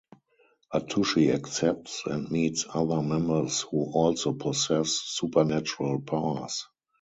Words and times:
Atsushi 0.73 1.31
accepts 1.31 2.07
and 2.07 2.31
meets 2.31 2.65
other 2.73 3.03
members 3.03 3.59
who 3.61 3.91
also 3.93 4.33
possess 4.33 4.89
supernatural 4.89 6.01
powers. 6.01 6.65